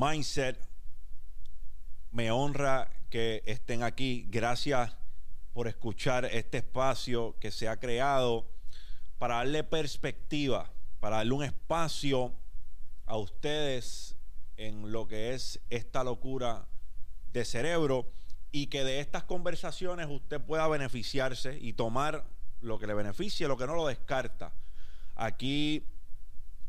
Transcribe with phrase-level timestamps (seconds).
[0.00, 0.56] Mindset.
[2.12, 4.28] Me honra que estén aquí.
[4.30, 4.96] Gracias
[5.52, 8.48] por escuchar este espacio que se ha creado
[9.18, 12.32] para darle perspectiva, para darle un espacio
[13.06, 14.14] a ustedes
[14.56, 16.68] en lo que es esta locura
[17.32, 18.08] de cerebro
[18.52, 22.24] y que de estas conversaciones usted pueda beneficiarse y tomar
[22.60, 24.52] lo que le beneficie, lo que no lo descarta.
[25.16, 25.88] Aquí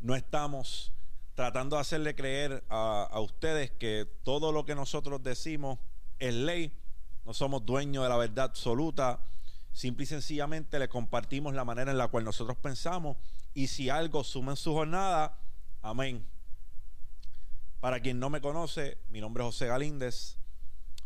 [0.00, 0.90] no estamos
[1.34, 5.78] tratando de hacerle creer a, ustedes que todo lo que nosotros decimos
[6.18, 6.72] es ley.
[7.24, 9.20] No somos dueños de la verdad absoluta.
[9.72, 13.16] Simple y sencillamente le compartimos la manera en la cual nosotros pensamos.
[13.54, 15.38] Y si algo suma en su jornada,
[15.82, 16.26] amén.
[17.80, 20.36] Para quien no me conoce, mi nombre es José Galíndez.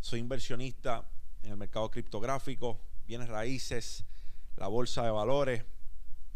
[0.01, 1.09] Soy inversionista
[1.43, 4.05] en el mercado criptográfico, bienes raíces,
[4.57, 5.65] la bolsa de valores,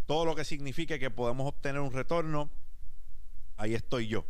[0.07, 2.51] todo lo que signifique que podemos obtener un retorno
[3.59, 4.25] ahí estoy yo.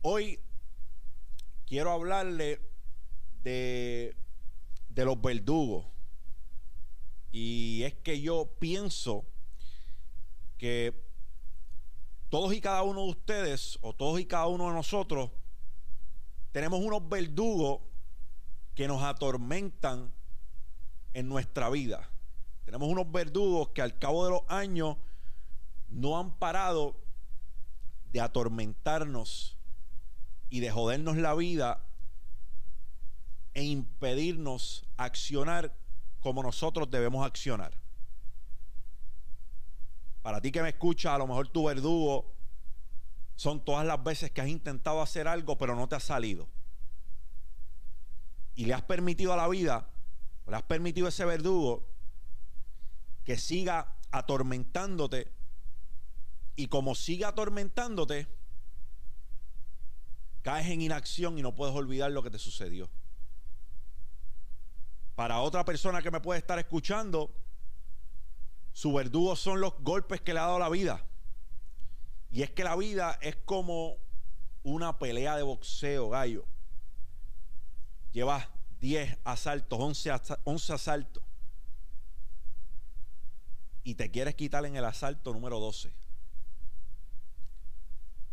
[0.00, 0.40] Hoy
[1.66, 2.60] quiero hablarle
[3.42, 4.16] de,
[4.88, 5.86] de los verdugos.
[7.30, 9.26] Y es que yo pienso
[10.56, 11.04] que
[12.30, 15.30] todos y cada uno de ustedes, o todos y cada uno de nosotros,
[16.52, 17.82] tenemos unos verdugos
[18.74, 20.10] que nos atormentan
[21.12, 22.10] en nuestra vida.
[22.64, 24.96] Tenemos unos verdugos que al cabo de los años
[25.88, 26.96] no han parado
[28.12, 29.56] de atormentarnos
[30.50, 31.84] y de jodernos la vida
[33.54, 35.74] e impedirnos accionar
[36.20, 37.76] como nosotros debemos accionar.
[40.22, 42.34] Para ti que me escuchas, a lo mejor tu verdugo
[43.36, 46.48] son todas las veces que has intentado hacer algo pero no te ha salido.
[48.54, 49.88] Y le has permitido a la vida,
[50.44, 51.86] o le has permitido a ese verdugo
[53.24, 55.37] que siga atormentándote
[56.58, 58.26] y como sigue atormentándote,
[60.42, 62.90] caes en inacción y no puedes olvidar lo que te sucedió.
[65.14, 67.32] Para otra persona que me puede estar escuchando,
[68.72, 71.06] su verdugo son los golpes que le ha dado la vida.
[72.32, 73.94] Y es que la vida es como
[74.64, 76.44] una pelea de boxeo, gallo.
[78.10, 78.48] Llevas
[78.80, 80.10] 10 asaltos, 11,
[80.42, 81.22] 11 asaltos.
[83.84, 86.07] Y te quieres quitar en el asalto número 12.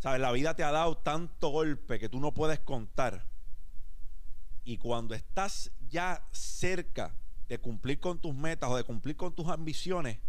[0.05, 0.21] ¿Sabes?
[0.21, 3.25] La vida te ha dado tanto golpe que tú no puedes contar.
[4.63, 7.15] Y cuando estás ya cerca
[7.47, 10.19] de cumplir con tus metas o de cumplir con tus ambiciones,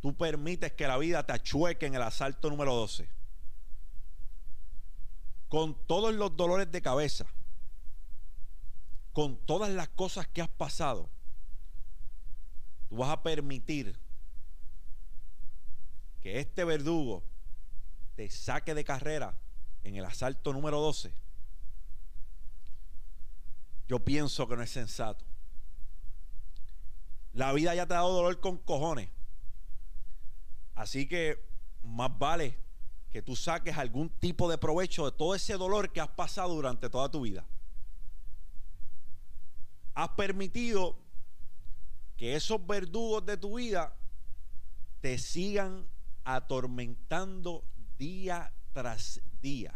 [0.00, 3.08] tú permites que la vida te achueque en el asalto número 12.
[5.48, 7.26] Con todos los dolores de cabeza,
[9.12, 11.10] con todas las cosas que has pasado,
[12.88, 13.98] tú vas a permitir
[16.20, 17.24] que este verdugo
[18.28, 19.38] saque de carrera
[19.82, 21.12] en el asalto número 12,
[23.88, 25.24] yo pienso que no es sensato.
[27.32, 29.08] La vida ya te ha dado dolor con cojones.
[30.74, 31.44] Así que
[31.82, 32.58] más vale
[33.10, 36.88] que tú saques algún tipo de provecho de todo ese dolor que has pasado durante
[36.88, 37.44] toda tu vida.
[39.94, 40.96] Has permitido
[42.16, 43.96] que esos verdugos de tu vida
[45.00, 45.88] te sigan
[46.24, 47.64] atormentando
[48.00, 49.74] día tras día.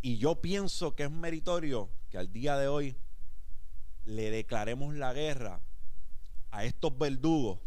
[0.00, 2.96] Y yo pienso que es meritorio que al día de hoy
[4.06, 5.60] le declaremos la guerra
[6.50, 7.58] a estos verdugos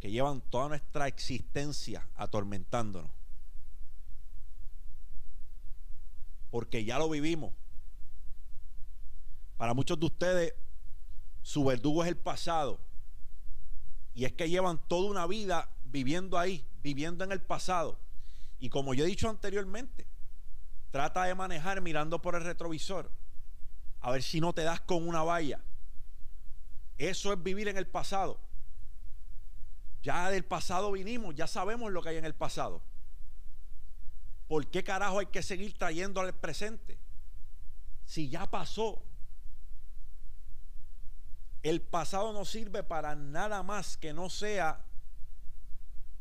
[0.00, 3.10] que llevan toda nuestra existencia atormentándonos.
[6.50, 7.54] Porque ya lo vivimos.
[9.56, 10.54] Para muchos de ustedes,
[11.42, 12.80] su verdugo es el pasado.
[14.12, 17.98] Y es que llevan toda una vida viviendo ahí, viviendo en el pasado.
[18.60, 20.06] Y como yo he dicho anteriormente,
[20.90, 23.10] trata de manejar mirando por el retrovisor.
[24.00, 25.64] A ver si no te das con una valla.
[26.98, 28.38] Eso es vivir en el pasado.
[30.02, 32.82] Ya del pasado vinimos, ya sabemos lo que hay en el pasado.
[34.46, 36.98] ¿Por qué carajo hay que seguir trayendo al presente?
[38.04, 39.02] Si ya pasó.
[41.62, 44.84] El pasado no sirve para nada más que no sea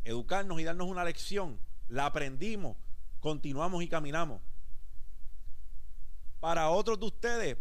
[0.04, 1.60] educarnos y darnos una lección.
[1.88, 2.78] La aprendimos,
[3.20, 4.42] continuamos y caminamos.
[6.40, 7.58] Para otros de ustedes,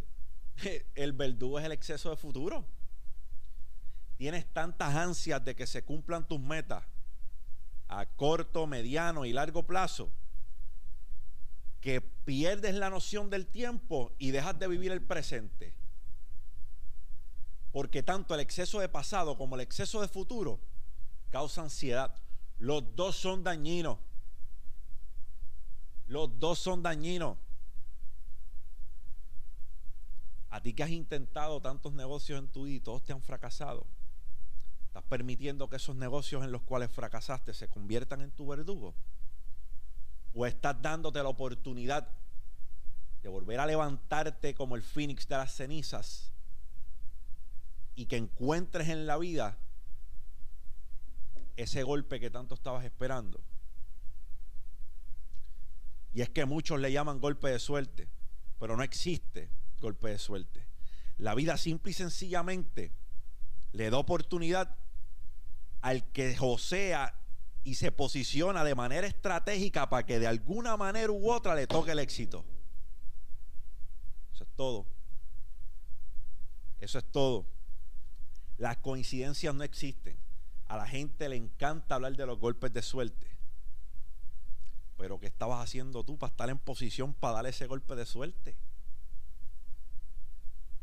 [0.94, 2.66] el verdugo es el exceso de futuro.
[4.16, 6.84] Tienes tantas ansias de que se cumplan tus metas
[7.88, 10.10] a corto, mediano y largo plazo
[11.82, 15.74] que pierdes la noción del tiempo y dejas de vivir el presente.
[17.72, 20.60] Porque tanto el exceso de pasado como el exceso de futuro
[21.30, 22.21] causa ansiedad
[22.62, 23.98] Los dos son dañinos.
[26.06, 27.36] Los dos son dañinos.
[30.48, 33.84] A ti que has intentado tantos negocios en tu vida y todos te han fracasado.
[34.86, 38.94] Estás permitiendo que esos negocios en los cuales fracasaste se conviertan en tu verdugo.
[40.32, 42.08] O estás dándote la oportunidad
[43.24, 46.30] de volver a levantarte como el fénix de las cenizas
[47.96, 49.58] y que encuentres en la vida
[51.56, 53.42] ese golpe que tanto estabas esperando.
[56.14, 58.08] Y es que muchos le llaman golpe de suerte,
[58.58, 59.50] pero no existe
[59.80, 60.66] golpe de suerte.
[61.18, 62.92] La vida simple y sencillamente
[63.72, 64.76] le da oportunidad
[65.80, 67.14] al que josea
[67.64, 71.92] y se posiciona de manera estratégica para que de alguna manera u otra le toque
[71.92, 72.44] el éxito.
[74.34, 74.86] Eso es todo.
[76.80, 77.46] Eso es todo.
[78.58, 80.16] Las coincidencias no existen.
[80.72, 83.26] A la gente le encanta hablar de los golpes de suerte.
[84.96, 88.56] Pero ¿qué estabas haciendo tú para estar en posición para darle ese golpe de suerte?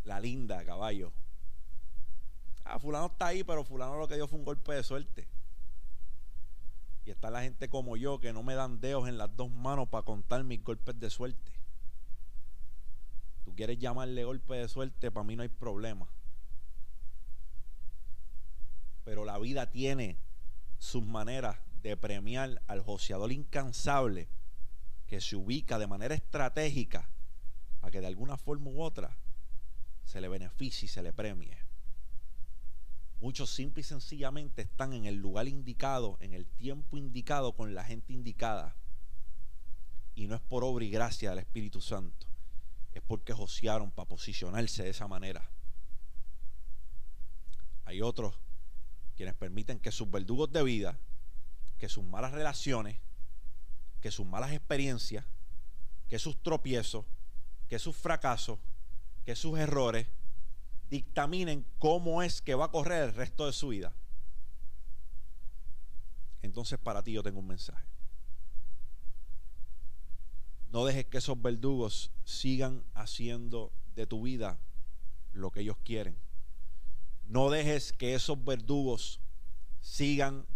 [0.03, 1.11] La linda, caballo.
[2.65, 5.27] Ah, fulano está ahí, pero fulano lo que dio fue un golpe de suerte.
[7.03, 9.89] Y está la gente como yo que no me dan dedos en las dos manos
[9.89, 11.51] para contar mis golpes de suerte.
[13.43, 16.07] Tú quieres llamarle golpe de suerte, para mí no hay problema.
[19.09, 20.19] Pero la vida tiene
[20.77, 24.29] sus maneras de premiar al joseador incansable
[25.07, 27.09] que se ubica de manera estratégica
[27.79, 29.17] para que de alguna forma u otra
[30.03, 31.57] se le beneficie y se le premie.
[33.19, 37.85] Muchos simple y sencillamente están en el lugar indicado, en el tiempo indicado, con la
[37.85, 38.75] gente indicada.
[40.13, 42.27] Y no es por obra y gracia del Espíritu Santo,
[42.93, 45.49] es porque josearon para posicionarse de esa manera.
[47.85, 48.35] Hay otros
[49.19, 50.97] quienes permiten que sus verdugos de vida,
[51.77, 53.01] que sus malas relaciones,
[53.99, 55.25] que sus malas experiencias,
[56.07, 57.05] que sus tropiezos,
[57.67, 58.59] que sus fracasos,
[59.25, 60.07] que sus errores,
[60.89, 63.91] dictaminen cómo es que va a correr el resto de su vida.
[66.41, 67.85] Entonces para ti yo tengo un mensaje.
[70.71, 74.61] No dejes que esos verdugos sigan haciendo de tu vida
[75.33, 76.17] lo que ellos quieren.
[77.29, 79.21] No dejes que esos verdugos
[79.81, 80.47] sigan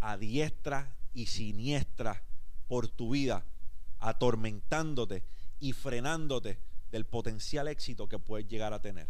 [0.00, 2.22] a diestra y siniestra
[2.66, 3.44] por tu vida,
[3.98, 5.22] atormentándote
[5.60, 6.58] y frenándote
[6.90, 9.06] del potencial éxito que puedes llegar a tener.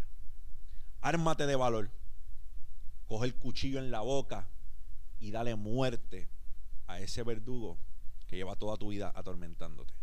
[1.02, 1.90] Ármate de valor.
[3.06, 4.48] Coge el cuchillo en la boca
[5.20, 6.28] y dale muerte
[6.88, 7.78] a ese verdugo
[8.26, 9.94] que lleva toda tu vida atormentándote.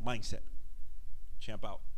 [0.00, 0.42] Mindset.
[1.40, 1.91] Champ out.